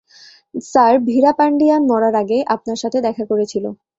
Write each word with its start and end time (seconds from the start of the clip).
Sir, 0.63 0.93
Veerapandian 1.07 1.81
মরার 1.89 2.15
আগে 2.15 2.37
আপনার 2.55 2.77
সাথে 2.77 2.97
দেখা 3.07 3.23
করেছিল। 3.25 3.65